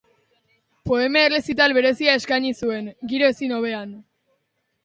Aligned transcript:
Poema 0.91 1.21
errezital 1.25 1.75
berezia 1.79 2.17
eskaini 2.21 2.57
zuen, 2.63 2.91
giro 3.13 3.31
ezin 3.35 3.55
hobean. 3.59 3.93